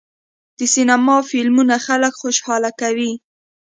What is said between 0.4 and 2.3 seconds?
د سینما فلمونه خلک